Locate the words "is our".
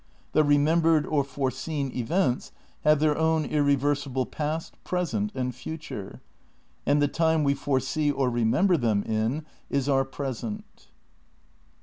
9.69-10.03